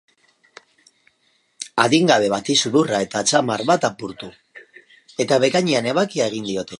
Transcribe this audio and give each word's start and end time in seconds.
Adingabe 1.83 2.31
bati 2.35 2.55
sudurra 2.63 3.03
eta 3.07 3.21
atzamar 3.21 3.65
bat 3.73 3.87
apurtu, 3.93 4.31
eta 5.27 5.41
bekainean 5.45 5.95
ebakia 5.95 6.31
egin 6.33 6.51
diote. 6.53 6.69